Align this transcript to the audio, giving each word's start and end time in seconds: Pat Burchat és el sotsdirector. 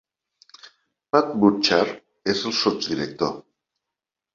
Pat 1.11 1.29
Burchat 1.45 1.95
és 2.37 2.45
el 2.51 2.59
sotsdirector. 2.65 3.41